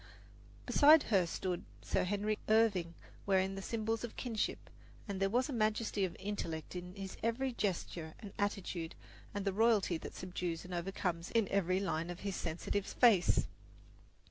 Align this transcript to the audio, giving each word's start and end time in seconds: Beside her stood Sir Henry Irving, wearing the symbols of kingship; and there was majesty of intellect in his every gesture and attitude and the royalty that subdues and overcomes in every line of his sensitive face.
Beside 0.65 1.03
her 1.13 1.27
stood 1.27 1.63
Sir 1.83 2.05
Henry 2.05 2.39
Irving, 2.49 2.95
wearing 3.27 3.53
the 3.53 3.61
symbols 3.61 4.03
of 4.03 4.15
kingship; 4.15 4.71
and 5.07 5.19
there 5.19 5.29
was 5.29 5.47
majesty 5.51 6.03
of 6.05 6.15
intellect 6.19 6.75
in 6.75 6.95
his 6.95 7.17
every 7.21 7.53
gesture 7.53 8.15
and 8.19 8.33
attitude 8.39 8.95
and 9.31 9.45
the 9.45 9.53
royalty 9.53 9.99
that 9.99 10.15
subdues 10.15 10.65
and 10.65 10.73
overcomes 10.73 11.29
in 11.29 11.47
every 11.49 11.79
line 11.79 12.09
of 12.09 12.21
his 12.21 12.35
sensitive 12.35 12.87
face. 12.87 13.45